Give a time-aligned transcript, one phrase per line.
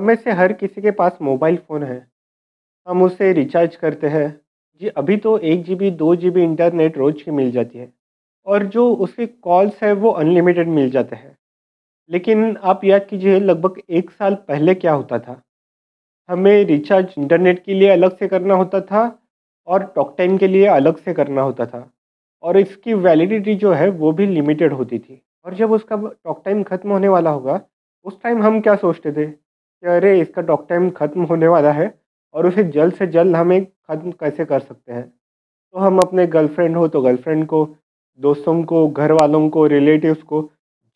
[0.00, 1.96] हम में से हर किसी के पास मोबाइल फ़ोन है।
[2.86, 4.28] हम उसे रिचार्ज करते हैं।
[4.80, 7.92] जी, अभी तो एक जी बी दो जी बी इंटरनेट रोज़ की मिल जाती है
[8.46, 11.36] और जो उसके कॉल्स है वो अनलिमिटेड मिल जाते हैं।
[12.10, 15.40] लेकिन आप याद कीजिए लगभग एक साल पहले क्या होता था?
[16.28, 19.04] हमें रिचार्ज इंटरनेट के लिए अलग से करना होता था
[19.68, 21.90] और टॉक टाइम के लिए अलग से करना होता था
[22.42, 26.62] और इसकी वैलिडिटी जो है वो भी लिमिटेड होती थी और जब उसका टॉक टाइम
[26.62, 27.60] ख़त्म होने वाला होगा,
[28.06, 29.32] उस टाइम हम क्या सोचते थे
[29.82, 31.92] कि अरे इसका टॉक टाइम ख़त्म होने वाला है
[32.34, 35.08] और उसे जल्द से जल्द हमें ख़त्म कैसे कर सकते हैं।
[35.74, 37.64] तो हम अपने गर्लफ्रेंड हो तो गर्लफ्रेंड को,
[38.20, 40.42] दोस्तों को, घर वालों को, रिलेटिव्स को,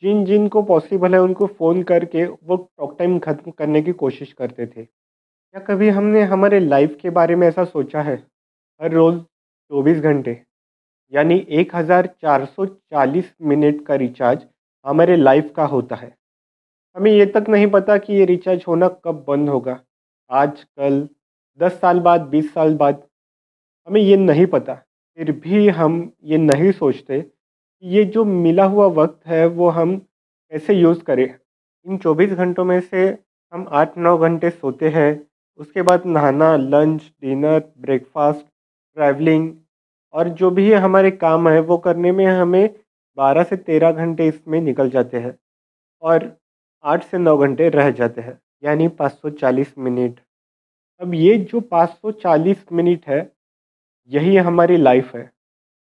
[0.03, 4.67] जिन-जिन को पॉसिबल है उनको फ़ोन करके वो टॉक टाइम ख़त्म करने की कोशिश करते
[4.67, 8.17] थे। क्या कभी हमने हमारे लाइफ़ के बारे में ऐसा सोचा है?
[8.81, 9.19] हर रोज़
[9.71, 10.41] 24 घंटे
[11.13, 14.47] यानी 1440 मिनट का रिचार्ज
[14.87, 16.15] हमारे लाइफ़ का होता है।
[16.97, 19.79] हमें ये तक नहीं पता कि ये रिचार्ज होना कब बंद होगा।
[20.31, 21.09] आज, कल,
[21.61, 23.03] 10 साल बाद, 20 साल बाद,
[23.89, 24.75] हमें ये नहीं पता।
[25.19, 29.97] फिर भी हम ये नहीं सोचते कि ये जो मिला हुआ वक़्त है वो हम
[29.97, 33.07] कैसे यूज़ करें। इन 24 घंटों में से
[33.53, 35.27] हम 8-9 घंटे सोते हैं,
[35.61, 38.47] उसके बाद नहाना, लंच, डिनर, ब्रेकफ़ास्ट,
[38.97, 39.53] ट्रैवलिंग
[40.15, 42.75] और जो भी हमारे काम हैं वो करने में हमें
[43.19, 45.37] 12 से 13 घंटे इसमें निकल जाते हैं
[46.03, 46.25] और
[46.85, 50.21] 8 से नौ घंटे रह जाते हैं, यानी 540 मिनट।
[51.01, 53.21] अब ये जो 540 मिनट है,
[54.11, 55.31] यही हमारी लाइफ़ है।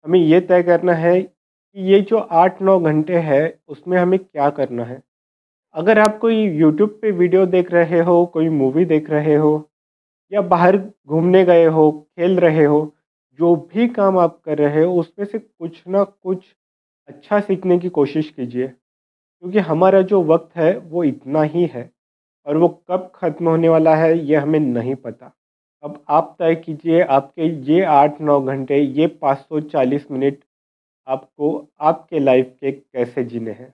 [0.06, 4.84] हमें ये तय करना है कि ये जो 8-9 घंटे है उसमें हमें क्या करना
[4.86, 5.02] है।
[5.76, 9.70] अगर आप कोई यूट्यूब पे वीडियो देख रहे हो, कोई मूवी देख रहे हो
[10.32, 12.96] या बाहर घूमने गए हो, खेल रहे हो,
[13.40, 16.46] जो भी काम आप कर रहे हो उसमें से कुछ ना कुछ
[17.10, 18.74] अच्छा सीखने की कोशिश कीजिए।
[19.46, 21.90] क्योंकि हमारा जो वक़्त है वो इतना ही है
[22.46, 25.32] और वो कब ख़त्म होने वाला है ये हमें नहीं पता।
[25.84, 30.40] अब आप तय कीजिए आपके ये 8-9 घंटे, ये 540 मिनट
[31.08, 31.52] आपको
[31.84, 33.74] आपके लाइफ़ के कैसे जीने हैं।